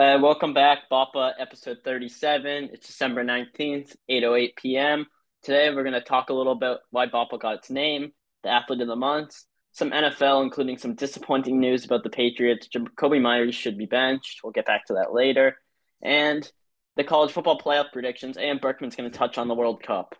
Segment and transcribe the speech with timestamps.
[0.00, 2.70] Uh, welcome back, BOTBA episode 37.
[2.72, 5.06] It's December 19th, 8.08 p.m.
[5.42, 8.80] Today we're going to talk a little bit why BOTBA got its name, the athlete
[8.80, 9.36] of the month,
[9.72, 12.66] some NFL, including some disappointing news about the Patriots.
[12.74, 14.40] Jakobi Meyers should be benched.
[14.42, 15.58] We'll get back to that later.
[16.00, 16.50] And
[16.96, 18.38] the college football playoff predictions.
[18.38, 20.14] And Berkman's going to touch on the World Cup.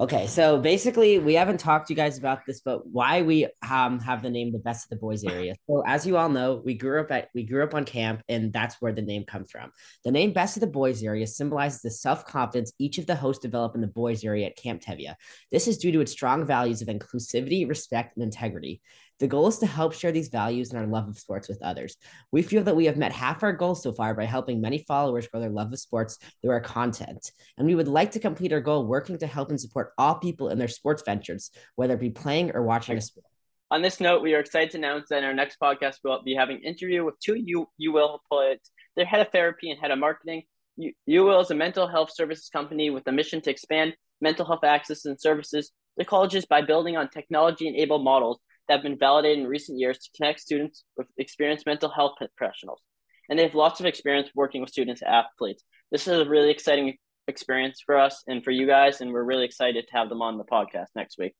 [0.00, 3.98] Okay, so basically, we haven't talked to you guys about this, but why we um,
[3.98, 5.56] have the name the best of the boys area.
[5.68, 8.52] So, as you all know, we grew up at we grew up on camp, and
[8.52, 9.72] that's where the name comes from.
[10.04, 13.42] The name best of the boys area symbolizes the self confidence each of the hosts
[13.42, 15.16] develop in the boys area at Camp Tevya.
[15.50, 18.80] This is due to its strong values of inclusivity, respect, and integrity.
[19.18, 21.96] The goal is to help share these values and our love of sports with others.
[22.30, 25.26] We feel that we have met half our goals so far by helping many followers
[25.26, 27.32] grow their love of sports through our content.
[27.56, 30.50] And we would like to complete our goal working to help and support all people
[30.50, 33.26] in their sports ventures, whether it be playing or watching a sport.
[33.70, 36.34] On this note, we are excited to announce that in our next podcast, we'll be
[36.34, 39.98] having an interview with two U, Uwill poets, their head of therapy and head of
[39.98, 40.44] marketing.
[40.76, 44.64] U, Uwill is a mental health services company with a mission to expand mental health
[44.64, 49.46] access and services to colleges by building on technology-enabled models that have been validated in
[49.46, 52.80] recent years to connect students with experienced mental health professionals.
[53.28, 55.64] And they have lots of experience working with students and athletes.
[55.90, 56.96] This is a really exciting
[57.26, 60.38] experience for us and for you guys, and we're really excited to have them on
[60.38, 61.34] the podcast next week.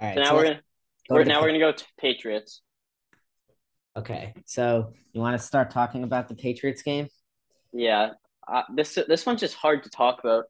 [0.00, 0.14] All right.
[0.14, 0.60] So now so we're gonna
[1.08, 2.62] go we're, now we're gonna go to Patriots.
[3.96, 7.08] Okay, so you want to start talking about the Patriots game?
[7.72, 8.10] Yeah,
[8.48, 10.44] uh, this this one's just hard to talk about.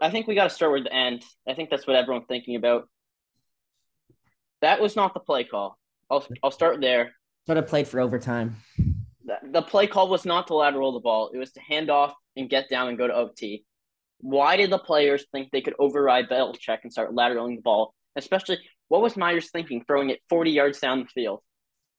[0.00, 1.22] I think we got to start with the end.
[1.46, 2.88] I think that's what everyone's thinking about.
[4.62, 5.78] That was not the play call.
[6.10, 7.12] I'll I'll start there.
[7.46, 8.56] But it played for overtime.
[9.24, 11.30] The, the play call was not to lateral the ball.
[11.34, 13.64] It was to hand off and get down and go to OT.
[14.18, 17.92] Why did the players think they could override Belichick and start lateraling the ball?
[18.14, 21.40] Especially, what was Meyers thinking, throwing it forty yards down the field?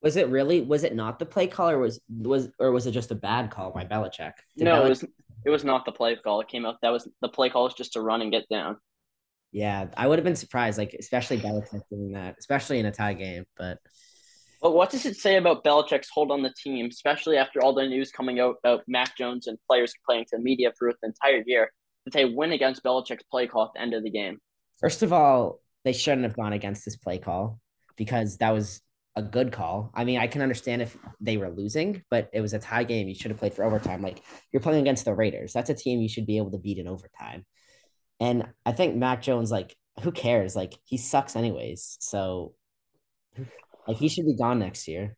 [0.01, 0.61] Was it really?
[0.61, 3.51] Was it not the play call, or was was or was it just a bad
[3.51, 4.33] call by Belichick?
[4.57, 5.03] Did no, it was.
[5.45, 6.39] It was not the play call.
[6.39, 8.77] It came out that was the play call was just to run and get down.
[9.53, 13.13] Yeah, I would have been surprised, like especially Belichick doing that, especially in a tie
[13.13, 13.45] game.
[13.55, 13.77] But
[14.61, 17.85] but what does it say about Belichick's hold on the team, especially after all the
[17.85, 21.43] news coming out about Mac Jones and players complaining to the media for the entire
[21.45, 21.71] year
[22.05, 24.39] that they win against Belichick's play call at the end of the game?
[24.79, 27.59] First of all, they shouldn't have gone against this play call
[27.95, 28.81] because that was
[29.15, 29.91] a good call.
[29.93, 33.07] I mean, I can understand if they were losing, but it was a tie game.
[33.07, 34.01] You should have played for overtime.
[34.01, 35.53] Like you're playing against the Raiders.
[35.53, 37.45] That's a team you should be able to beat in overtime.
[38.23, 40.55] And I think Mac Jones, like, who cares?
[40.55, 41.97] Like, he sucks anyways.
[41.99, 42.53] So,
[43.85, 45.17] like, he should be gone next year.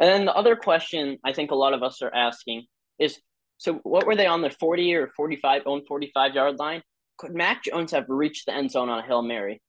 [0.00, 2.64] And then the other question I think a lot of us are asking
[2.98, 3.20] is
[3.58, 6.82] so what were they on the 40 or 45 own 45 yard line?
[7.18, 9.60] Could Mac Jones have reached the end zone on a Hail Mary?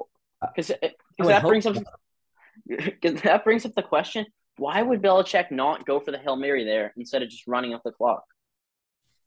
[0.00, 0.72] Uh, because
[1.18, 1.76] that brings up
[3.24, 4.26] that brings up the question:
[4.56, 7.82] Why would Belichick not go for the Hail Mary there instead of just running up
[7.84, 8.24] the clock?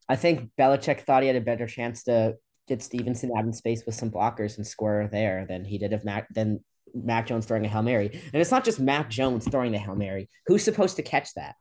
[0.08, 2.36] I think Belichick thought he had a better chance to
[2.68, 6.04] get Stevenson out in space with some blockers and score there than he did of
[6.04, 8.08] Mac than Mac Jones throwing a Hail Mary.
[8.08, 10.30] And it's not just Mac Jones throwing the Hail Mary.
[10.48, 11.56] Who's supposed to catch that?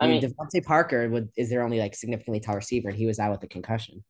[0.00, 3.18] I mean, DeVante Parker would is their only like significantly tall receiver, and he was
[3.18, 4.04] out with a concussion.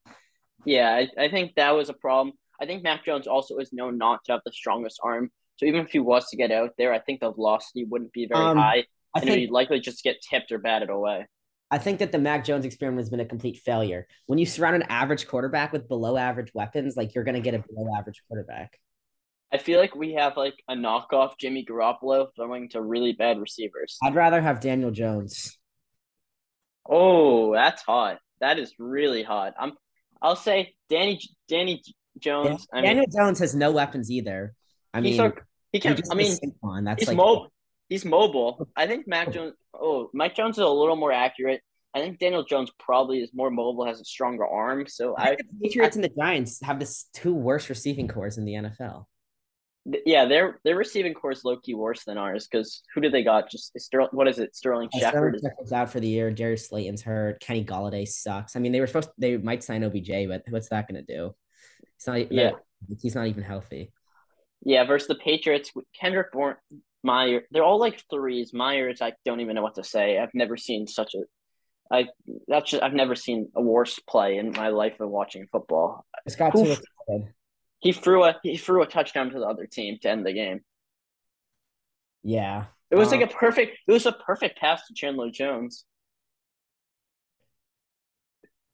[0.64, 2.34] Yeah, I, I think that was a problem.
[2.60, 5.30] I think Mac Jones also is known not to have the strongest arm.
[5.56, 8.26] So even if he was to get out there, I think the velocity wouldn't be
[8.26, 8.84] very um, high.
[9.14, 11.26] I and think, he'd likely just get tipped or batted away.
[11.70, 14.06] I think that the Mac Jones experiment has been a complete failure.
[14.26, 17.54] When you surround an average quarterback with below average weapons, like you're going to get
[17.54, 18.78] a below average quarterback.
[19.52, 23.98] I feel like we have like a knockoff Jimmy Garoppolo throwing to really bad receivers.
[24.02, 25.58] I'd rather have Daniel Jones.
[26.88, 28.18] Oh, that's hot.
[28.40, 29.54] That is really hot.
[29.58, 29.72] I'm.
[30.22, 31.82] I'll say Danny Danny
[32.18, 32.66] Jones.
[32.72, 34.54] Yeah, Daniel mean, Jones has no weapons either.
[34.94, 35.32] I mean, a,
[35.72, 35.96] he can.
[36.10, 36.36] I mean,
[36.84, 37.52] that's he's like mobile.
[37.88, 38.56] He's mobile.
[38.60, 38.68] Oh.
[38.76, 39.54] I think Mac Jones.
[39.74, 41.60] Oh, Mike Jones is a little more accurate.
[41.94, 44.86] I think Daniel Jones probably is more mobile, has a stronger arm.
[44.86, 48.36] So I, I the Patriots I, and the Giants have the two worst receiving corps
[48.36, 49.06] in the NFL.
[50.04, 53.22] Yeah, their their receiving corps is low key worse than ours because who do they
[53.22, 53.50] got?
[53.50, 54.10] Just Sterling.
[54.10, 54.54] What is it?
[54.56, 56.30] Sterling yeah, Shepard is out for the year.
[56.32, 57.40] Jerry Slayton's hurt.
[57.40, 58.56] Kenny Golladay sucks.
[58.56, 61.14] I mean, they were supposed to, they might sign OBJ, but what's that going to
[61.14, 61.34] do?
[61.96, 62.32] It's not.
[62.32, 62.52] Yeah,
[63.00, 63.92] he's not even healthy.
[64.62, 66.56] Yeah, versus the Patriots, Kendrick Bourne,
[67.02, 68.52] Meyer, they're all like threes.
[68.52, 70.18] Meyers, I don't even know what to say.
[70.18, 71.22] I've never seen such a,
[71.90, 72.08] I
[72.48, 76.04] that's just, I've never seen a worse play in my life of watching football.
[76.24, 76.76] It's got to.
[77.78, 80.60] He threw a he threw a touchdown to the other team to end the game.
[82.24, 83.78] Yeah, it was um, like a perfect.
[83.86, 85.84] It was a perfect pass to Chandler Jones.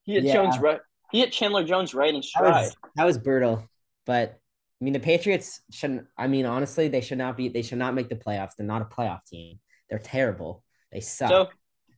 [0.05, 0.33] He hit yeah.
[0.33, 0.59] Jones.
[0.59, 0.81] Right.
[1.11, 2.55] He hit Chandler Jones right in stride.
[2.55, 3.69] That was, that was brutal,
[4.07, 4.39] but
[4.83, 6.09] I mean the Patriots shouldn't.
[6.19, 7.49] I mean honestly, they should not be.
[7.49, 8.57] They should not make the playoffs.
[8.59, 9.61] They're not a playoff team.
[9.89, 10.65] They're terrible.
[10.91, 11.29] They suck.
[11.29, 11.49] So,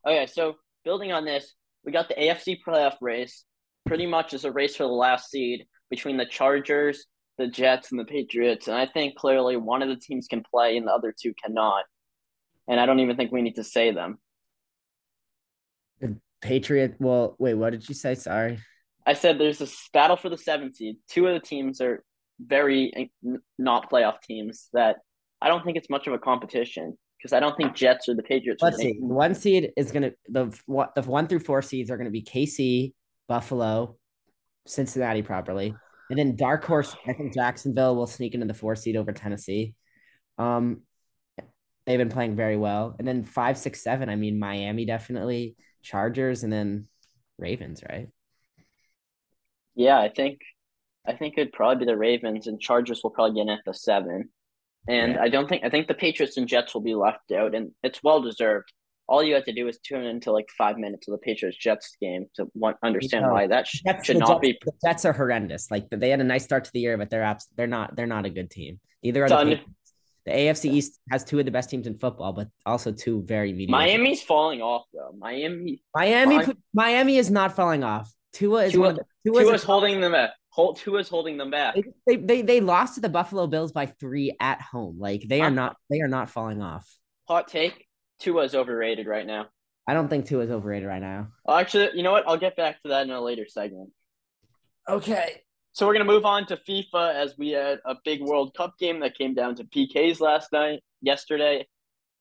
[0.06, 3.46] okay, so building on this, we got the AFC playoff race.
[3.86, 7.06] Pretty much is a race for the last seed between the Chargers,
[7.38, 8.68] the Jets, and the Patriots.
[8.68, 11.84] And I think clearly one of the teams can play and the other two cannot.
[12.68, 14.18] And I don't even think we need to say them.
[16.00, 16.96] The Patriot.
[16.98, 17.54] Well, wait.
[17.54, 18.14] What did you say?
[18.14, 18.58] Sorry.
[19.06, 20.96] I said there's a battle for the seventh seed.
[21.08, 22.04] Two of the teams are
[22.40, 23.10] very
[23.58, 24.96] not playoff teams that
[25.40, 28.22] I don't think it's much of a competition because I don't think Jets or the
[28.22, 28.62] Patriots.
[28.62, 28.96] Let's see.
[28.98, 32.92] One seed is gonna the what the one through four seeds are gonna be KC,
[33.28, 33.96] Buffalo,
[34.66, 35.74] Cincinnati, properly,
[36.10, 36.94] and then dark horse.
[37.06, 39.74] I think Jacksonville will sneak into the four seed over Tennessee.
[40.38, 40.82] Um,
[41.86, 44.08] they've been playing very well, and then five, six, seven.
[44.08, 46.88] I mean, Miami definitely, Chargers, and then
[47.38, 48.08] Ravens, right?
[49.74, 50.40] Yeah, I think,
[51.06, 53.74] I think it'd probably be the Ravens, and Chargers will probably get in at the
[53.74, 54.30] seven.
[54.88, 55.22] And yeah.
[55.22, 58.02] I don't think I think the Patriots and Jets will be left out, and it's
[58.02, 58.72] well deserved.
[59.06, 61.94] All you have to do is tune into like five minutes of the Patriots Jets
[62.00, 64.58] game to want, understand you know, why that sh- should not Jets, be.
[64.64, 65.70] The Jets are horrendous.
[65.70, 68.06] Like they had a nice start to the year, but they're abs- they're not they're
[68.06, 68.80] not a good team.
[69.02, 69.60] Neither are the, under-
[70.24, 73.52] the AFC East has two of the best teams in football, but also two very
[73.52, 73.72] mediocre.
[73.72, 75.14] Miami's falling off though.
[75.18, 76.40] Miami, Miami,
[76.72, 78.10] Miami is not falling off.
[78.34, 81.50] Tua is Tua, one of the, Tua's, Tua's holding them at Hold Tua's holding them
[81.50, 81.76] back.
[82.06, 84.98] They, they they lost to the Buffalo Bills by three at home.
[85.00, 86.88] Like they are not they are not falling off.
[87.26, 87.88] Hot take:
[88.20, 89.46] Tua's overrated right now.
[89.88, 91.28] I don't think Tua's overrated right now.
[91.44, 92.28] Well, actually, you know what?
[92.28, 93.90] I'll get back to that in a later segment.
[94.88, 95.42] Okay.
[95.72, 99.00] So we're gonna move on to FIFA as we had a big World Cup game
[99.00, 101.66] that came down to PKs last night, yesterday.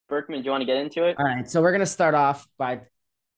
[0.10, 1.18] Berkman, do you want to get into it?
[1.20, 1.48] All right.
[1.48, 2.82] So we're gonna start off by,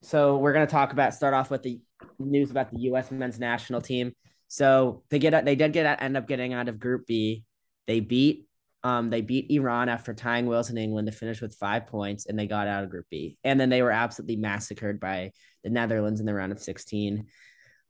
[0.03, 1.81] so we're gonna talk about start off with the
[2.19, 3.11] news about the U.S.
[3.11, 4.13] men's national team.
[4.47, 7.43] So they get they did get end up getting out of Group B.
[7.87, 8.47] They beat
[8.83, 12.37] um they beat Iran after tying Wales and England to finish with five points, and
[12.37, 13.37] they got out of Group B.
[13.43, 15.31] And then they were absolutely massacred by
[15.63, 17.25] the Netherlands in the round of 16.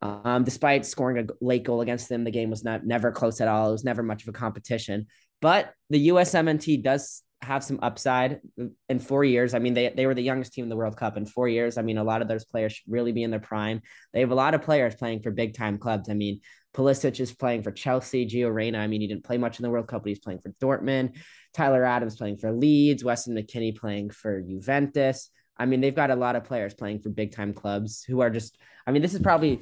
[0.02, 3.48] Um, despite scoring a late goal against them, the game was not never close at
[3.48, 3.68] all.
[3.68, 5.06] It was never much of a competition.
[5.40, 8.40] But the USMNT does have some upside
[8.88, 9.54] in four years.
[9.54, 11.78] I mean, they, they were the youngest team in the World Cup in four years.
[11.78, 13.80] I mean, a lot of those players should really be in their prime.
[14.12, 16.10] They have a lot of players playing for big time clubs.
[16.10, 16.40] I mean,
[16.74, 18.26] Pulisic is playing for Chelsea.
[18.26, 20.40] Gio Reyna, I mean, he didn't play much in the World Cup, but he's playing
[20.40, 21.16] for Dortmund.
[21.54, 23.02] Tyler Adams playing for Leeds.
[23.02, 25.30] Weston McKennie playing for Juventus.
[25.56, 28.30] I mean, they've got a lot of players playing for big time clubs who are
[28.30, 29.60] just, I mean, this is probably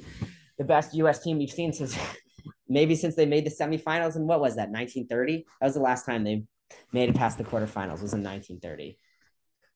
[0.57, 1.23] the best U.S.
[1.23, 1.97] team we've seen since
[2.67, 4.15] maybe since they made the semifinals.
[4.15, 5.45] And what was that, 1930?
[5.61, 6.43] That was the last time they
[6.91, 8.97] made it past the quarterfinals was in 1930.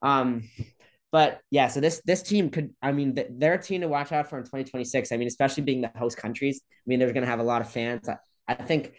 [0.02, 0.44] Um,
[1.12, 4.30] but yeah, so this this team could, I mean, they're a team to watch out
[4.30, 5.12] for in 2026.
[5.12, 6.62] I mean, especially being the host countries.
[6.64, 8.08] I mean, they're going to have a lot of fans.
[8.08, 8.18] I,
[8.48, 8.94] I think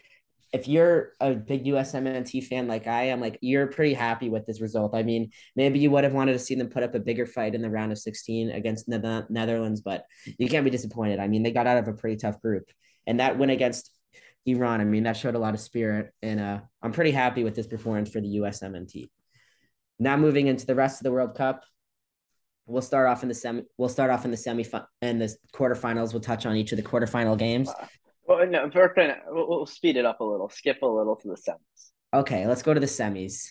[0.53, 4.61] if you're a big USMNT fan like I am, like you're pretty happy with this
[4.61, 4.95] result.
[4.95, 7.55] I mean, maybe you would have wanted to see them put up a bigger fight
[7.55, 10.07] in the round of 16 against the Netherlands, but
[10.39, 11.21] you can't be disappointed.
[11.21, 12.65] I mean, they got out of a pretty tough group,
[13.07, 13.93] and that win against
[14.47, 14.81] Iran.
[14.81, 17.67] I mean, that showed a lot of spirit, and uh, I'm pretty happy with this
[17.67, 19.11] performance for the USMNT.
[19.99, 21.65] Now moving into the rest of the World Cup,
[22.67, 23.63] we'll start off in the semi.
[23.77, 24.65] We'll start off in the semi
[25.03, 26.13] and the quarterfinals.
[26.13, 27.69] We'll touch on each of the quarterfinal games.
[27.69, 27.87] Uh,
[28.27, 30.49] well, no, Berkman, we'll, we'll speed it up a little.
[30.49, 31.91] Skip a little to the semis.
[32.15, 33.49] Okay, let's go to the semis.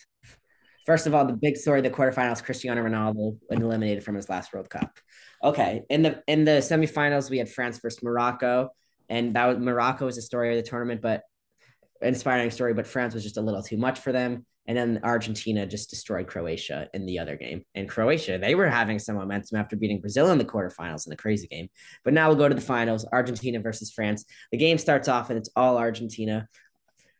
[0.86, 2.42] First of all, the big story: the quarterfinals.
[2.42, 4.98] Cristiano Ronaldo eliminated from his last World Cup.
[5.44, 8.70] Okay, in the in the semifinals, we had France versus Morocco
[9.10, 11.22] and that was Morocco was the story of the tournament, but
[12.00, 12.72] inspiring story.
[12.72, 16.28] But France was just a little too much for them, and then Argentina just destroyed
[16.28, 17.62] Croatia in the other game.
[17.74, 21.16] And Croatia, they were having some momentum after beating Brazil in the quarterfinals in a
[21.16, 21.68] crazy game.
[22.04, 24.24] But now we'll go to the finals: Argentina versus France.
[24.52, 26.48] The game starts off, and it's all Argentina.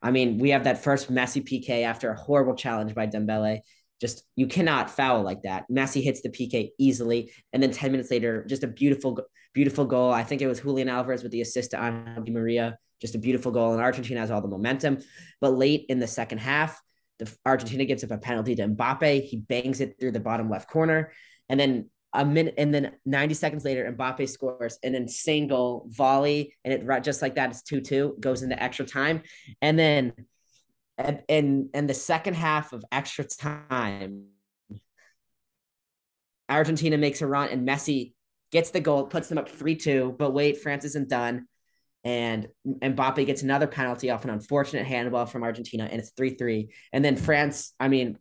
[0.00, 3.60] I mean, we have that first Messi PK after a horrible challenge by Dembele.
[4.00, 5.66] Just you cannot foul like that.
[5.70, 9.18] Messi hits the PK easily, and then ten minutes later, just a beautiful,
[9.52, 10.12] beautiful goal.
[10.12, 12.78] I think it was Julian Alvarez with the assist to Angel Maria.
[13.00, 14.98] Just a beautiful goal, and Argentina has all the momentum.
[15.40, 16.80] But late in the second half,
[17.18, 19.24] the Argentina gives up a penalty to Mbappe.
[19.24, 21.12] He bangs it through the bottom left corner,
[21.48, 26.54] and then a minute, and then 90 seconds later, Mbappe scores an insane goal volley,
[26.64, 29.22] and it just like that, it's two two goes into extra time,
[29.62, 30.12] and then
[30.98, 34.26] and in in the second half of extra time,
[36.48, 38.12] Argentina makes a run and Messi
[38.50, 40.16] gets the goal, puts them up 3-2.
[40.18, 41.46] But wait, France isn't done.
[42.02, 46.68] And Mbappe gets another penalty off an unfortunate handball from Argentina, and it's 3-3.
[46.94, 48.16] And then France, I mean,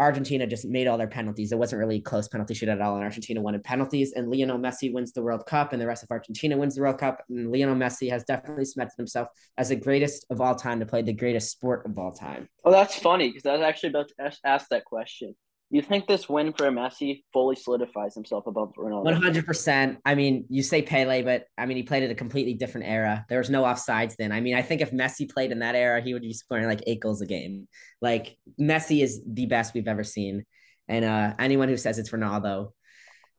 [0.00, 1.52] Argentina just made all their penalties.
[1.52, 4.12] It wasn't really close penalty shoot at all, and Argentina won in penalties.
[4.14, 6.98] And Lionel Messi wins the World Cup, and the rest of Argentina wins the World
[6.98, 7.22] Cup.
[7.28, 11.02] And Lionel Messi has definitely cemented himself as the greatest of all time to play
[11.02, 12.48] the greatest sport of all time.
[12.64, 15.34] Oh, that's funny because I was actually about to ask that question.
[15.68, 19.04] You think this win for Messi fully solidifies himself above Ronaldo?
[19.04, 19.98] One hundred percent.
[20.04, 23.26] I mean, you say Pele, but I mean, he played at a completely different era.
[23.28, 24.30] There was no offsides then.
[24.30, 26.82] I mean, I think if Messi played in that era, he would be scoring like
[26.86, 27.66] eight goals a game.
[28.00, 30.44] Like Messi is the best we've ever seen.
[30.88, 32.70] And uh, anyone who says it's Ronaldo,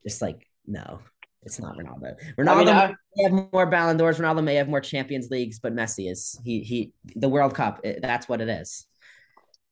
[0.05, 1.00] just like no,
[1.43, 2.15] it's not Ronaldo.
[2.38, 4.19] Ronaldo I mean, I, may have more Ballon d'Ors.
[4.19, 7.79] Ronaldo may have more Champions Leagues, but Messi is he he the World Cup.
[7.86, 8.86] It, that's what it is.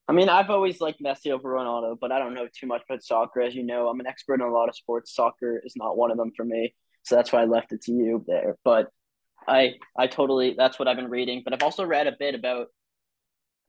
[0.08, 3.04] I mean, I've always liked Messi over Ronaldo, but I don't know too much about
[3.04, 3.42] soccer.
[3.42, 5.16] As you know, I'm an expert in a lot of sports.
[5.16, 7.92] Soccer is not one of them for me, so that's why I left it to
[7.92, 8.58] you there.
[8.64, 8.90] But
[9.48, 11.42] I I totally that's what I've been reading.
[11.44, 12.68] But I've also read a bit about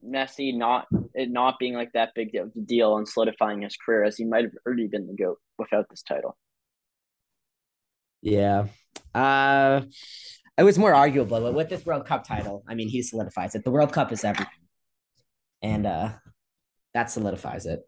[0.05, 4.05] Messi not it not being like that big of a deal and solidifying his career
[4.05, 6.37] as he might have already been the goat without this title.
[8.23, 8.67] Yeah.
[9.15, 9.83] Uh
[10.59, 13.65] it was more arguable, but with this World Cup title, I mean he solidifies it.
[13.65, 14.53] The World Cup is everything.
[15.63, 16.13] And uh
[16.97, 17.81] that solidifies it.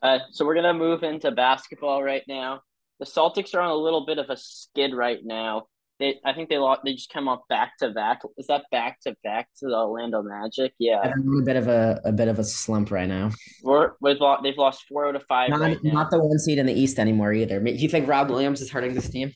[0.00, 2.60] Uh so we're gonna move into basketball right now.
[3.00, 5.64] The Celtics are on a little bit of a skid right now.
[6.00, 6.82] They, I think they lost.
[6.84, 8.22] They just come off back to back.
[8.36, 10.72] Is that back to back to the Orlando Magic?
[10.78, 13.30] Yeah, a bit of a a bit of a slump right now.
[13.62, 15.50] We're, we've lost, they've lost four out of five.
[15.50, 17.60] Not, right not the one seed in the East anymore either.
[17.60, 19.32] Do you think Rob Williams is hurting this team?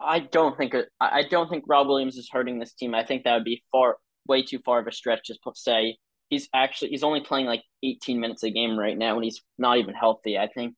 [0.00, 2.94] I don't think I don't think Rob Williams is hurting this team.
[2.94, 5.98] I think that would be far way too far of a stretch to say
[6.28, 9.78] he's actually he's only playing like 18 minutes a game right now and he's not
[9.78, 10.38] even healthy.
[10.38, 10.74] I think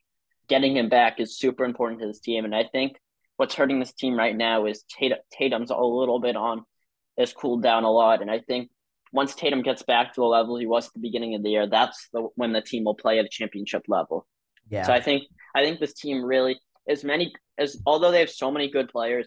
[0.48, 2.96] getting him back is super important to this team, and I think
[3.36, 6.64] what's hurting this team right now is Tatum, Tatum's a little bit on,
[7.16, 8.20] has cooled down a lot.
[8.20, 8.70] And I think
[9.12, 11.66] once Tatum gets back to the level he was at the beginning of the year,
[11.66, 14.26] that's the when the team will play at a championship level.
[14.68, 14.84] Yeah.
[14.84, 15.24] So I think
[15.54, 19.26] I think this team really as many as although they have so many good players,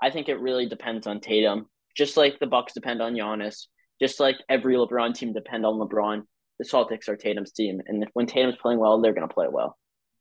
[0.00, 1.66] I think it really depends on Tatum.
[1.94, 3.66] Just like the Bucks depend on Giannis,
[4.02, 6.22] just like every LeBron team depend on LeBron.
[6.58, 9.78] The Celtics are Tatum's team, and when Tatum's playing well, they're going to play well.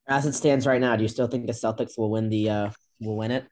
[0.07, 2.69] As it stands right now, do you still think the Celtics will win the uh,
[3.01, 3.45] will win it.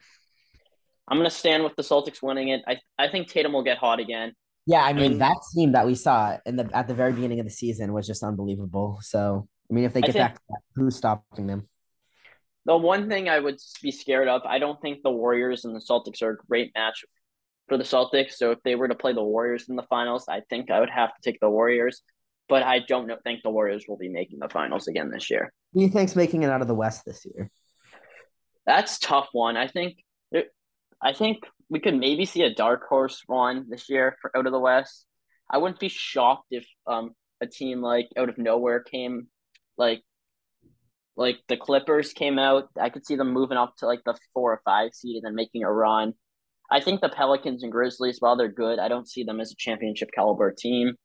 [1.07, 2.61] I'm gonna stand with the Celtics winning it.
[2.67, 4.33] I I think Tatum will get hot again.
[4.65, 7.11] Yeah, I mean, I mean that team that we saw in the at the very
[7.11, 8.99] beginning of the season was just unbelievable.
[9.01, 11.67] So I mean, if they get think, back to that, who's stopping them?
[12.65, 15.79] The one thing I would be scared of, I don't think the Warriors and the
[15.79, 17.03] Celtics are a great match
[17.69, 18.33] for the Celtics.
[18.33, 20.89] So if they were to play the Warriors in the finals, I think I would
[20.89, 22.01] have to take the Warriors.
[22.49, 25.53] But I don't know, think the Warriors will be making the finals again this year.
[25.73, 27.49] Who do you think's making it out of the West this year?
[28.65, 29.55] That's tough one.
[29.55, 29.97] I think
[31.01, 34.51] I think we could maybe see a dark horse run this year for out of
[34.51, 35.05] the West.
[35.49, 37.11] I wouldn't be shocked if um
[37.41, 39.27] a team like out of nowhere came
[39.77, 40.03] like
[41.15, 42.69] like the Clippers came out.
[42.79, 45.35] I could see them moving up to like the four or five seed and then
[45.35, 46.13] making a run.
[46.71, 49.55] I think the Pelicans and Grizzlies, while they're good, I don't see them as a
[49.55, 50.95] championship caliber team.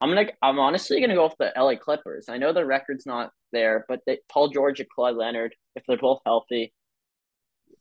[0.00, 0.26] I'm gonna.
[0.42, 2.28] I'm honestly gonna go with the LA Clippers.
[2.28, 5.96] I know the record's not there, but they, Paul George and Kawhi Leonard, if they're
[5.96, 6.72] both healthy,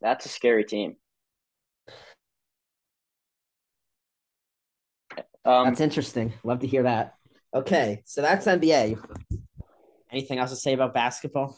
[0.01, 0.96] that's a scary team.
[5.46, 6.34] Um, that's interesting.
[6.44, 7.13] Love to hear that.
[7.53, 9.00] Okay, so that's NBA.
[10.12, 11.58] Anything else to say about basketball?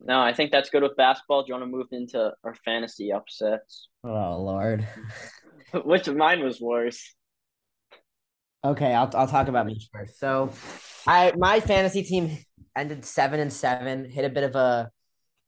[0.00, 1.42] No, I think that's good with basketball.
[1.42, 3.88] Do you want to move into our fantasy upsets?
[4.04, 4.86] Oh Lord.
[5.84, 7.14] Which of mine was worse?
[8.64, 10.18] Okay, I'll I'll talk about me first.
[10.18, 10.50] So,
[11.06, 12.38] I my fantasy team
[12.76, 14.08] ended seven and seven.
[14.08, 14.90] Hit a bit of a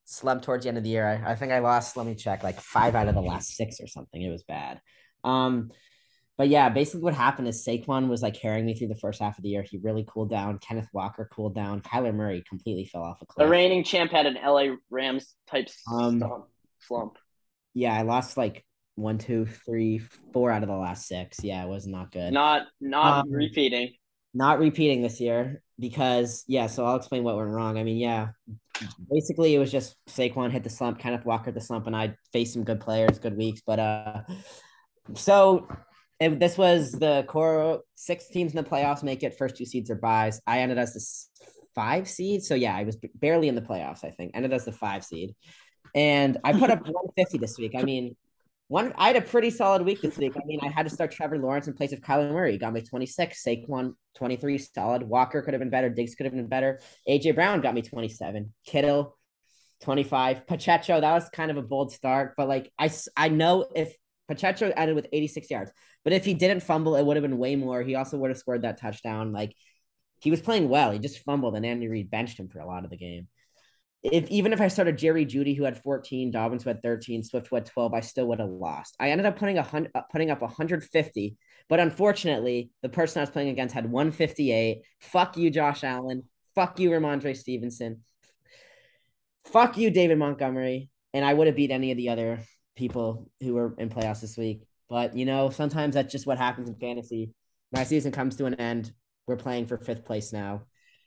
[0.05, 1.07] slump towards the end of the year.
[1.07, 1.97] I, I think I lost.
[1.97, 4.21] Let me check, like five out of the last six or something.
[4.21, 4.81] It was bad.
[5.25, 5.71] Um,
[6.41, 9.37] but yeah, basically what happened is Saquon was like carrying me through the first half
[9.37, 9.63] of the year.
[9.63, 10.59] He really cooled down.
[10.59, 11.83] Kenneth Walker cooled down.
[11.83, 13.45] Kyler Murray completely fell off a cliff.
[13.45, 16.25] The reigning champ had an LA Rams type um,
[16.79, 17.19] slump.
[17.75, 19.99] Yeah, I lost like one, two, three,
[20.33, 21.45] four out of the last six.
[21.45, 22.33] Yeah, it was not good.
[22.33, 23.93] Not not um, repeating.
[24.33, 26.69] Not repeating this year because yeah.
[26.69, 27.77] So I'll explain what went wrong.
[27.77, 28.29] I mean, yeah,
[29.13, 32.55] basically it was just Saquon hit the slump, Kenneth Walker the slump, and I faced
[32.55, 33.61] some good players, good weeks.
[33.67, 34.23] But uh,
[35.13, 35.69] so
[36.21, 39.37] it, this was the core six teams in the playoffs make it.
[39.37, 40.41] First two seeds are buys.
[40.47, 44.05] I ended as the five seed, so yeah, I was barely in the playoffs.
[44.05, 45.35] I think ended as the five seed,
[45.95, 47.73] and I put up 150 this week.
[47.77, 48.17] I mean
[48.71, 50.37] one, I had a pretty solid week this week.
[50.37, 52.53] I mean, I had to start Trevor Lawrence in place of Kyler Murray.
[52.53, 53.43] He got me 26.
[53.43, 55.03] Saquon 23, solid.
[55.03, 55.91] Walker could have been better.
[55.91, 56.79] Diggs could have been better.
[57.09, 58.55] AJ Brown got me 27.
[58.65, 59.19] Kittle
[59.81, 60.47] 25.
[60.47, 63.93] Pacheco, that was kind of a bold start, but like I, I know if
[64.31, 65.73] Pacheco ended with 86 yards,
[66.05, 67.83] but if he didn't fumble, it would have been way more.
[67.83, 69.33] He also would have scored that touchdown.
[69.33, 69.55] Like
[70.21, 70.93] He was playing well.
[70.93, 73.27] He just fumbled, and Andy Reid benched him for a lot of the game.
[74.03, 77.49] If even if I started Jerry Jeudy, who had 14, Dobbins who had 13, Swift
[77.49, 78.97] who had 12, I still would have lost.
[79.01, 81.37] I ended up putting a hundred, uh, putting up 150,
[81.69, 84.83] but unfortunately, the person I was playing against had 158.
[85.01, 86.23] Fuck you, Josh Allen.
[86.55, 88.05] Fuck you, Rhamondre Stevenson.
[89.45, 90.89] Fuck you, David Montgomery.
[91.13, 92.41] And I would have beat any of the other
[92.77, 94.63] people who were in playoffs this week.
[94.89, 97.33] But you know, sometimes that's just what happens in fantasy.
[97.73, 98.93] My season comes to an end.
[99.27, 100.63] We're playing for fifth place now.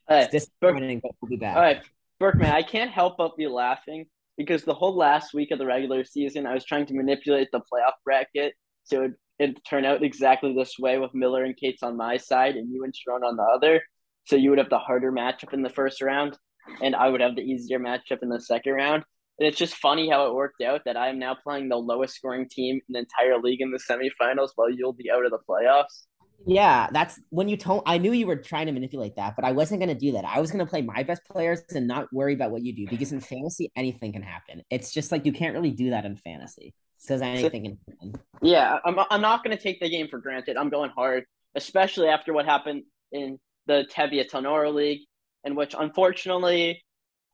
[0.08, 1.56] All right, It's disappointing, but we'll be back.
[1.56, 1.82] all right,
[2.20, 2.52] Berkman.
[2.52, 4.06] I can't help but be laughing
[4.38, 7.60] because the whole last week of the regular season, I was trying to manipulate the
[7.60, 8.54] playoff bracket
[8.84, 12.56] so it it turn out exactly this way with Miller and Cates on my side
[12.56, 13.82] and you and Sharon on the other.
[14.26, 16.38] So you would have the harder matchup in the first round,
[16.82, 19.04] and I would have the easier matchup in the second round.
[19.44, 22.16] And it's just funny how it worked out that I am now playing the lowest
[22.16, 25.40] scoring team in the entire league in the semifinals while you'll be out of the
[25.50, 26.06] playoffs.
[26.48, 27.84] Yeah, that's when you told.
[27.86, 30.24] I knew you were trying to manipulate that, but I wasn't going to do that.
[30.24, 32.88] I was going to play my best players and not worry about what you do
[32.90, 34.62] because in fantasy, anything can happen.
[34.70, 38.22] It's just like you can't really do that in fantasy because anything can happen.
[38.42, 40.56] Yeah, I'm, I'm not going to take the game for granted.
[40.56, 45.02] I'm going hard, especially after what happened in the Tevya Tenora League,
[45.44, 46.82] in which unfortunately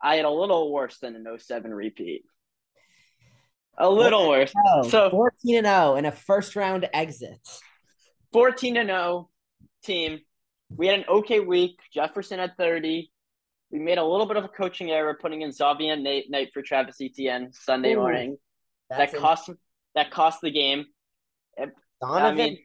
[0.01, 2.23] I had a little worse than an 07 repeat.
[3.77, 4.53] A little worse.
[4.67, 7.39] Oh, So- 14 and 0 and a first round exit.
[8.33, 9.29] 14 to 0
[9.83, 10.19] team.
[10.75, 11.79] We had an okay week.
[11.93, 13.11] Jefferson had 30.
[13.71, 16.61] We made a little bit of a coaching error putting in Xavier Nate Knight for
[16.61, 18.37] Travis Etienne Sunday Ooh, morning.
[18.89, 19.49] That cost
[19.95, 20.85] that cost the game.
[22.01, 22.57] Donovan I mean-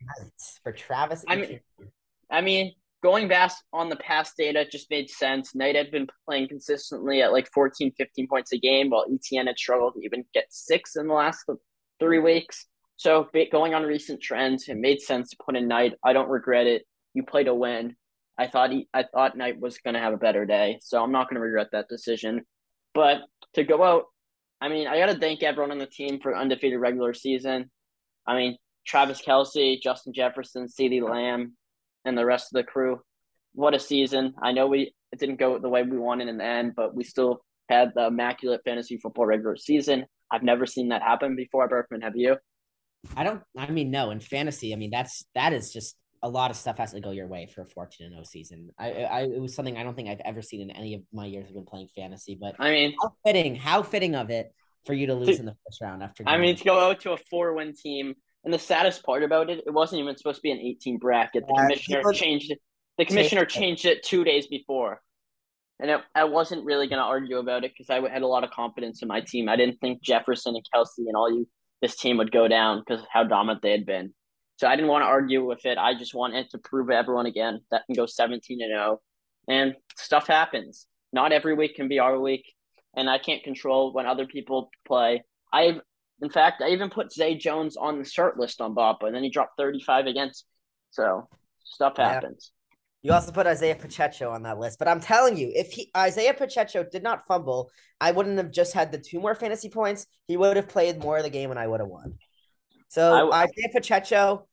[0.63, 1.25] for Travis.
[1.29, 1.61] I mean-
[2.31, 2.73] I mean,
[3.05, 5.55] going back on the past data just made sense.
[5.55, 9.59] Knight had been playing consistently at like 14, 15 points a game, while Etienne had
[9.59, 11.45] struggled to even get six in the last
[12.01, 12.67] three weeks.
[12.97, 15.93] So going on recent trends, it made sense to put in Knight.
[16.03, 16.87] I don't regret it.
[17.13, 17.95] You played a win.
[18.39, 21.13] I thought he, I thought Knight was going to have a better day, so I'm
[21.13, 22.47] not going to regret that decision.
[22.95, 23.19] But
[23.53, 24.05] to go out,
[24.63, 27.71] I mean, I got to thank everyone on the team for undefeated regular season.
[28.27, 28.57] I mean,
[28.87, 31.55] Travis Kelce, Justin Jefferson, CeeDee Lamb,
[32.05, 33.01] and the rest of the crew.
[33.55, 34.35] What a season!
[34.43, 37.05] I know we it didn't go the way we wanted in the end, but we
[37.05, 40.07] still had the immaculate fantasy football regular season.
[40.31, 42.03] I've never seen that happen before, Berkman.
[42.03, 42.37] Have you?
[43.17, 43.43] I don't.
[43.57, 44.11] I mean, no.
[44.11, 47.11] In fantasy, I mean that's that is just a lot of stuff has to go
[47.11, 48.71] your way for a 14 and 0 season.
[48.79, 51.27] I, I it was something I don't think I've ever seen in any of my
[51.27, 52.37] years of been playing fantasy.
[52.41, 54.53] But I mean, how fitting, how fitting of it
[54.87, 56.25] for you to lose in the first round after.
[56.27, 58.15] I mean to go out to a four-win team,
[58.45, 61.45] and the saddest part about it, it wasn't even supposed to be an 18 bracket.
[61.47, 62.59] The Yeah, commissioner changed it.
[62.99, 64.03] The commissioner Changed it.
[64.05, 65.03] two days before,
[65.81, 68.45] and it, I wasn't really going to argue about it because I had a lot
[68.45, 69.49] of confidence in my team.
[69.49, 71.49] I didn't think Jefferson and Kelce and all you
[71.83, 74.15] this team would go down because of how dominant they had been.
[74.57, 75.77] So I didn't want to argue with it.
[75.77, 79.01] I just wanted to prove everyone again that can go 17 and 0.
[79.49, 80.87] And stuff happens.
[81.13, 82.45] Not every week can be our week,
[82.97, 85.25] and I can't control when other people play.
[85.53, 85.81] I,
[86.25, 89.23] in fact, I even put Zay Jones on the start list on BOTBA, and then
[89.23, 90.45] he dropped 35 against.
[90.45, 90.51] me.
[90.91, 91.29] So
[91.65, 92.13] stuff Yeah.
[92.13, 92.51] happens.
[93.03, 96.33] You also put Isaiah Pacheco on that list, but I'm telling you, if he Isaiah
[96.33, 100.07] Pacheco did not fumble, I wouldn't have just had the two more fantasy points.
[100.27, 102.19] He would have played more of the game, and I would have won.
[102.89, 104.49] So I- Isaiah Pacheco,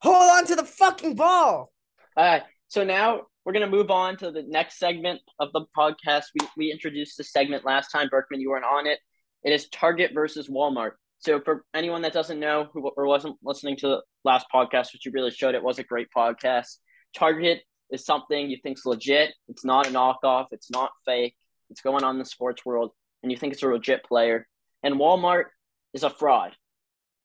[0.00, 1.70] hold on to the fucking ball.
[2.16, 2.42] All right.
[2.68, 6.26] So now we're gonna move on to the next segment of the podcast.
[6.40, 8.08] We we introduced this segment last time.
[8.08, 9.00] Berkman, you weren't on it.
[9.42, 10.92] It is Target versus Walmart.
[11.20, 15.04] So for anyone that doesn't know who or wasn't listening to the last podcast, which
[15.04, 16.78] you really showed, it was a great podcast.
[17.14, 19.34] Target is something you think's legit.
[19.48, 20.46] It's not a knockoff.
[20.50, 21.36] It's not fake.
[21.68, 24.46] It's going on in the sports world, and you think it's a legit player.
[24.82, 25.44] And Walmart
[25.92, 26.56] is a fraud.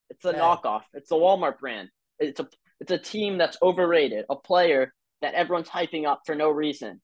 [0.10, 0.40] It's a Yeah.
[0.40, 0.84] knockoff.
[0.94, 1.90] It's the Walmart brand.
[2.20, 2.48] It's a
[2.82, 4.26] it's a team that's overrated.
[4.30, 7.02] A player that everyone's hyping up for no reason.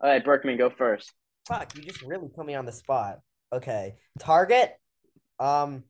[0.00, 1.12] All right, Berkman, go first.
[1.48, 3.18] Fuck, you just really put me on the spot.
[3.52, 3.96] Okay.
[4.20, 4.78] Target.
[5.38, 5.84] Um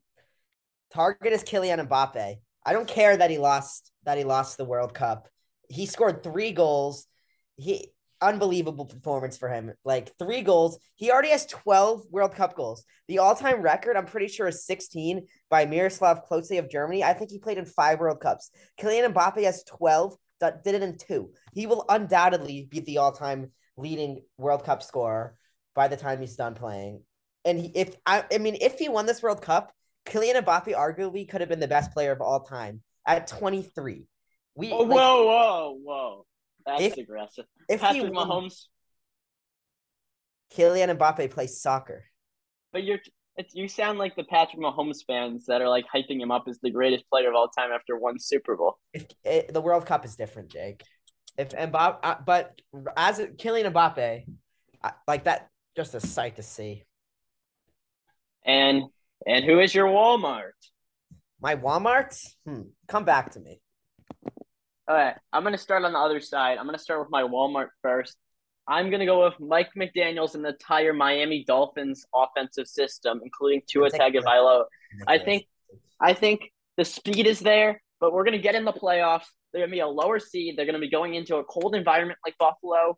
[0.93, 2.37] Target is Kylian Mbappe.
[2.65, 5.27] I don't care that he lost that he lost the World Cup.
[5.69, 7.05] He scored three goals.
[7.57, 9.71] He unbelievable performance for him.
[9.85, 10.79] Like three goals.
[10.95, 12.83] He already has 12 World Cup goals.
[13.07, 17.03] The all-time record, I'm pretty sure, is 16 by Miroslav Klose of Germany.
[17.03, 18.51] I think he played in five World Cups.
[18.79, 21.31] Kylian Mbappe has 12, that did it in two.
[21.53, 25.35] He will undoubtedly be the all-time leading World Cup scorer
[25.75, 27.03] by the time he's done playing.
[27.45, 29.71] And he, if I, I mean, if he won this World Cup,
[30.05, 34.05] Kylian Mbappe arguably could have been the best player of all time at 23.
[34.55, 36.25] We Oh, like, whoa, whoa, whoa!
[36.65, 37.45] That's If- aggressive.
[37.69, 38.65] if he Patrick won, Mahomes,
[40.55, 42.05] Kylian Mbappe plays soccer.
[42.73, 42.99] but you're
[43.37, 46.59] it's, you sound like the Patrick Mahomes fans that are like hyping him up as
[46.61, 48.77] the greatest player of all time after one Super Bowl.
[48.93, 50.83] If it, the World Cup is different, Jake.
[51.37, 52.59] if Mbappe, uh, but
[52.97, 54.25] as Kylian Mbappe,
[54.83, 55.47] uh, like that,
[55.77, 56.83] just a sight to see.
[58.49, 58.85] And
[59.27, 60.57] and who is your Walmart?
[61.39, 62.19] My Walmart?
[62.47, 62.61] Hmm.
[62.87, 63.61] Come back to me.
[64.87, 66.57] All right, I'm gonna start on the other side.
[66.57, 68.17] I'm gonna start with my Walmart first.
[68.67, 73.91] I'm gonna go with Mike McDaniel's and the entire Miami Dolphins offensive system, including Tua
[73.91, 74.65] Tagovailoa.
[75.05, 75.45] I think,
[76.01, 79.27] I think the speed is there, but we're gonna get in the playoffs.
[79.53, 80.57] They're gonna be a lower seed.
[80.57, 82.97] They're gonna be going into a cold environment like Buffalo,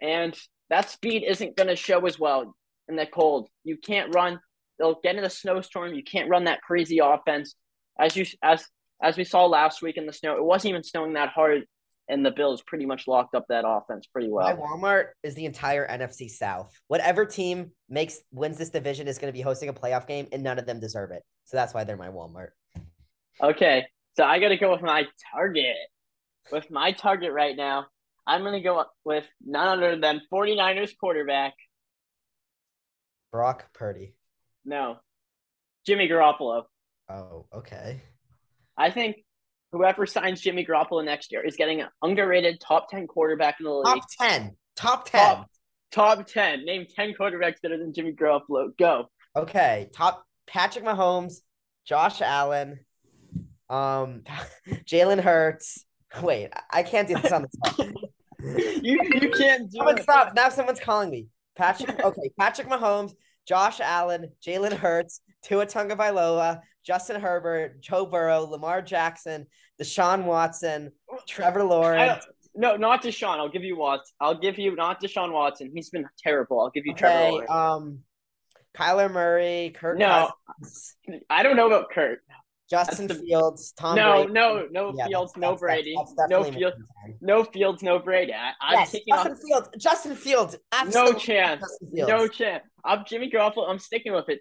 [0.00, 0.34] and
[0.70, 2.56] that speed isn't gonna show as well
[2.88, 3.50] in the cold.
[3.64, 4.40] You can't run.
[4.78, 5.94] They'll get in a snowstorm.
[5.94, 7.54] You can't run that crazy offense.
[7.98, 8.66] As you as
[9.02, 11.64] as we saw last week in the snow, it wasn't even snowing that hard
[12.08, 14.46] and the Bills pretty much locked up that offense pretty well.
[14.46, 16.72] My Walmart is the entire NFC South.
[16.88, 20.42] Whatever team makes wins this division is going to be hosting a playoff game, and
[20.42, 21.22] none of them deserve it.
[21.44, 22.50] So that's why they're my Walmart.
[23.42, 23.86] Okay,
[24.16, 25.76] so I got to go with my target.
[26.52, 27.86] With my target right now,
[28.26, 31.54] I'm going to go with none other than 49ers quarterback.
[33.32, 34.14] Brock Purdy.
[34.66, 34.96] No,
[35.86, 36.64] Jimmy Garoppolo.
[37.08, 38.02] Oh, okay.
[38.76, 39.16] I think
[39.72, 43.72] whoever signs Jimmy Garoppolo next year is getting an underrated top 10 quarterback in the
[43.72, 43.84] league.
[43.86, 44.56] Top 10.
[44.74, 45.20] Top 10.
[45.20, 45.50] Top,
[45.92, 46.64] top 10.
[46.64, 48.76] Name 10 quarterbacks better than Jimmy Garoppolo.
[48.76, 49.06] Go.
[49.36, 49.88] Okay.
[49.94, 51.36] Top Patrick Mahomes,
[51.86, 52.80] Josh Allen,
[53.70, 54.22] um,
[54.68, 55.84] Jalen Hurts.
[56.22, 57.88] Wait, I can't do this on the spot.
[58.82, 60.02] you, you can't do Someone it.
[60.02, 60.34] stop.
[60.34, 61.28] Now someone's calling me.
[61.56, 63.12] Patrick, okay, Patrick Mahomes,
[63.46, 69.46] Josh Allen, Jalen Hurts, Tua Tagovailoa, Justin Herbert, Joe Burrow, Lamar Jackson,
[69.80, 70.92] Deshaun Watson,
[71.26, 72.26] Trevor Lawrence.
[72.54, 73.38] No, not Deshaun.
[73.38, 74.14] I'll give you Watson.
[74.20, 75.70] I'll give you not Deshaun Watson.
[75.74, 76.60] He's been terrible.
[76.60, 77.50] I'll give you okay, Trevor Lawrence.
[77.50, 77.98] Um,
[78.74, 79.98] Kyler Murray, Kirk.
[79.98, 80.96] No, Cousins,
[81.30, 82.20] I don't know about Kurt.
[82.68, 83.94] Justin the, Fields, Tom.
[83.96, 84.32] No, Brady.
[84.32, 86.76] no, no yeah, Fields, that's, no that's, Brady, that's, no Fields,
[87.20, 88.32] no Fields, no Brady.
[88.32, 89.68] I, am yes, taking Justin off, Fields.
[89.78, 90.56] Justin Fields.
[90.92, 91.64] No chance.
[91.80, 92.64] No chance.
[92.84, 93.68] I'm Jimmy Garoppolo.
[93.68, 94.40] I'm sticking with it.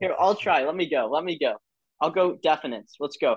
[0.00, 0.64] Here, I'll try.
[0.64, 1.08] Let me go.
[1.12, 1.56] Let me go.
[2.00, 2.94] I'll go definites.
[2.98, 3.36] Let's go.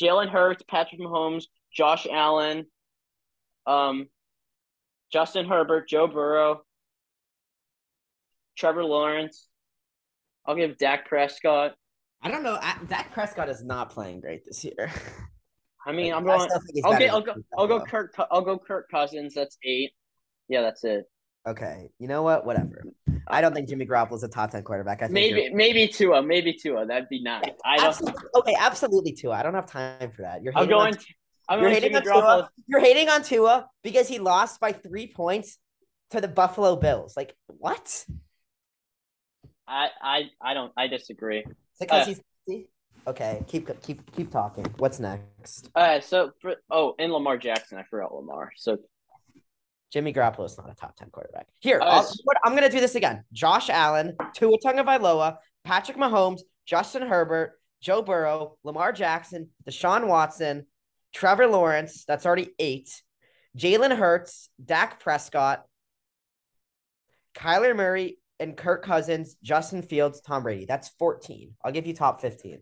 [0.00, 2.66] Jalen Hurts, Patrick Mahomes, Josh Allen,
[3.66, 4.08] um,
[5.12, 6.62] Justin Herbert, Joe Burrow,
[8.56, 9.48] Trevor Lawrence.
[10.46, 11.74] I'll give Dak Prescott.
[12.24, 12.58] I don't know.
[12.60, 14.90] I, Dak Prescott is not playing great this year.
[15.86, 16.48] I mean, I'm going.
[16.82, 17.10] I'll get.
[17.10, 17.34] I'll go.
[17.58, 17.80] I'll go.
[17.80, 18.14] Kirk.
[18.30, 18.58] I'll go.
[18.58, 19.34] Kirk Cousins.
[19.34, 19.92] That's eight.
[20.48, 21.04] Yeah, that's it.
[21.46, 21.90] Okay.
[21.98, 22.46] You know what?
[22.46, 22.82] Whatever.
[23.28, 25.02] I don't think Jimmy Garoppolo is a top ten quarterback.
[25.02, 26.86] I think maybe maybe Tua, maybe Tua.
[26.86, 27.44] That'd be nice.
[27.66, 27.86] I don't.
[27.88, 28.22] Absolutely.
[28.36, 29.34] Okay, absolutely Tua.
[29.34, 30.42] I don't have time for that.
[30.42, 30.94] You're I'm going.
[30.94, 31.00] On,
[31.50, 32.50] I'm you're hating on Tua.
[32.66, 35.58] You're hating on Tua because he lost by three points
[36.12, 37.14] to the Buffalo Bills.
[37.14, 38.06] Like what?
[39.68, 40.72] I I I don't.
[40.78, 41.44] I disagree.
[41.78, 42.14] Because uh,
[42.46, 42.64] he's.
[43.06, 44.64] Okay, keep keep keep talking.
[44.78, 45.68] What's next?
[45.74, 48.52] All right, so for, oh, and Lamar Jackson, I forgot Lamar.
[48.56, 48.78] So
[49.94, 51.46] Jimmy Garoppolo is not a top 10 quarterback.
[51.60, 52.04] Here, uh,
[52.44, 53.22] I'm going to do this again.
[53.32, 60.66] Josh Allen, Tua Tagovailoa, Patrick Mahomes, Justin Herbert, Joe Burrow, Lamar Jackson, Deshaun Watson,
[61.14, 62.04] Trevor Lawrence.
[62.06, 62.90] That's already eight.
[63.56, 65.64] Jalen Hurts, Dak Prescott,
[67.36, 70.66] Kyler Murray, and Kirk Cousins, Justin Fields, Tom Brady.
[70.66, 71.54] That's 14.
[71.64, 72.60] I'll give you top 15.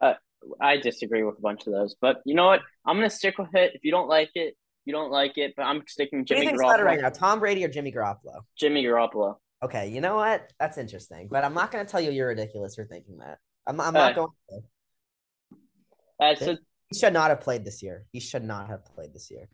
[0.00, 0.14] Uh,
[0.60, 2.60] I disagree with a bunch of those, but you know what?
[2.86, 3.72] I'm going to stick with it.
[3.74, 6.70] If you don't like it, you don't like it, but I'm sticking with Jimmy Garoppolo.
[6.70, 8.42] better right now, Tom Brady or Jimmy Garoppolo?
[8.56, 9.36] Jimmy Garoppolo.
[9.64, 10.52] Okay, you know what?
[10.58, 13.38] That's interesting, but I'm not going to tell you you're ridiculous for thinking that.
[13.66, 16.24] I'm, I'm not uh, going to.
[16.24, 16.56] Uh, so,
[16.88, 18.06] he should not have played this year.
[18.12, 19.48] He should not have played this year.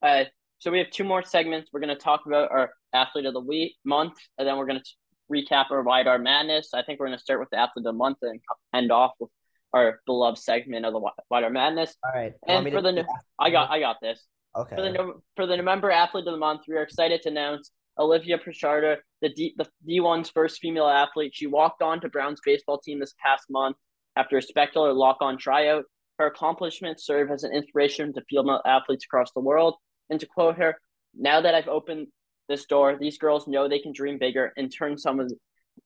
[0.00, 0.24] Uh,
[0.62, 1.70] so we have two more segments.
[1.72, 4.78] We're going to talk about our athlete of the week month, and then we're going
[4.78, 4.90] to
[5.28, 6.68] recap our wide madness.
[6.72, 8.38] I think we're going to start with the athlete of the month and
[8.72, 9.28] end off with
[9.72, 11.00] our beloved segment of the
[11.32, 11.96] our madness.
[12.04, 12.34] All right.
[12.46, 13.04] And for the
[13.40, 14.24] I got I got this.
[14.54, 14.76] Okay.
[14.76, 18.38] For the for the November Athlete of the Month, we are excited to announce Olivia
[18.38, 21.32] Pichardo, the D the D1's first female athlete.
[21.34, 23.76] She walked on to Brown's baseball team this past month
[24.14, 25.86] after a spectacular lock-on tryout.
[26.20, 29.74] Her accomplishments serve as an inspiration to female athletes across the world.
[30.12, 30.76] And to quote her,
[31.14, 32.08] "Now that I've opened
[32.46, 35.32] this door, these girls know they can dream bigger and turn some of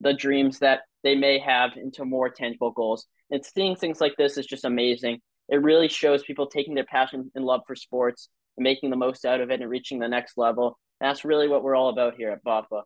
[0.01, 4.37] the dreams that they may have into more tangible goals." And seeing things like this
[4.37, 5.21] is just amazing.
[5.49, 9.25] It really shows people taking their passion and love for sports and making the most
[9.25, 10.77] out of it and reaching the next level.
[11.01, 12.83] And that's really what we're all about here at BOTBA.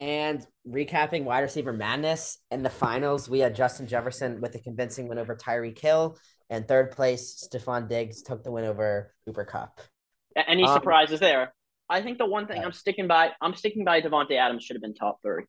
[0.00, 5.06] And recapping wide receiver madness in the finals, we had Justin Jefferson with a convincing
[5.06, 6.18] win over Tyreek Hill,
[6.50, 9.80] and third place Stefon Diggs took the win over Cooper Kupp.
[10.36, 11.54] Any um, surprises there?
[11.88, 14.82] I think the one thing I'm sticking by, I'm sticking by Davante Adams should have
[14.82, 15.44] been top three.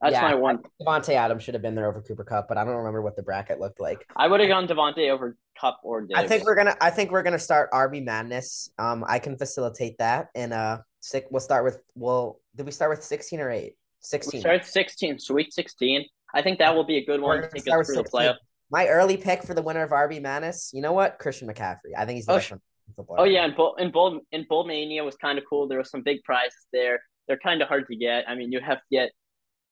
[0.00, 0.60] That's Yeah, my one.
[0.80, 3.22] Davante Adams should have been there over Cooper Kupp, but I don't remember what the
[3.22, 4.06] bracket looked like.
[4.16, 6.12] I would have gone Davante over Kupp or Diggs.
[6.16, 6.74] I think we're gonna.
[6.80, 8.70] I think we're gonna start RB Madness.
[8.78, 11.26] Um, I can facilitate that, and uh, six.
[11.30, 11.82] We'll start with.
[11.94, 13.76] Well, did we start with sixteen or eight?
[14.00, 14.40] we Sixteen.
[14.40, 16.06] start 16, Sweet 16.
[16.32, 18.36] I think that will be a good one to take us through the playoff.
[18.70, 20.70] My early pick for the winner of RB Madness.
[20.72, 21.18] You know what?
[21.18, 21.92] Christian McCaffrey.
[21.96, 22.60] I think he's the Oh, best sh- one
[22.98, 25.68] in Oh yeah, and Bull and Bull and Bull Mania was kind of cool.
[25.68, 27.00] There was some big prizes there.
[27.28, 28.28] They're kind of hard to get.
[28.28, 29.10] I mean, you have to get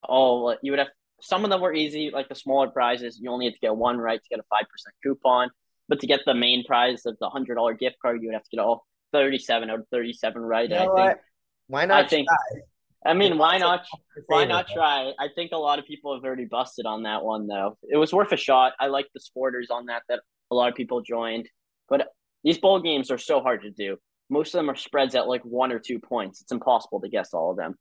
[0.02, 0.56] all.
[0.62, 0.88] You would have
[1.20, 3.18] some of them were easy, like the smaller prizes.
[3.20, 5.50] You only had to get one right to get a five percent coupon.
[5.88, 8.44] But to get the main prize of the hundred dollar gift card, you would have
[8.44, 10.68] to get all thirty seven out of thirty seven right.
[10.68, 11.20] You know I think.
[11.66, 12.04] Why not?
[12.04, 12.28] I think.
[12.28, 12.60] try?
[13.06, 13.86] I mean, why not?
[14.26, 15.12] Why not try?
[15.18, 17.78] I think a lot of people have already busted on that one though.
[17.88, 18.72] It was worth a shot.
[18.80, 21.48] I like the sporters on that that a lot of people joined.
[21.88, 22.08] But
[22.42, 23.96] these bowl games are so hard to do.
[24.30, 26.42] Most of them are spreads at like one or two points.
[26.42, 27.76] It's impossible to guess all of them.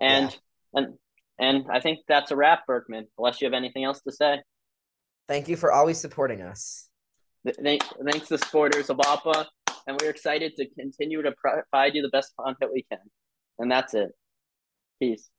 [0.00, 0.36] And
[0.74, 0.94] and
[1.38, 3.06] and I think that's a wrap, Berkman.
[3.18, 4.42] Unless you have anything else to say.
[5.28, 6.88] Thank you for always supporting us.
[7.46, 9.46] Th- Thanks, thanks to supporters of APA,
[9.86, 13.00] and we're excited to continue to provide you the best content we can.
[13.58, 14.10] And that's it.
[14.98, 15.30] Peace.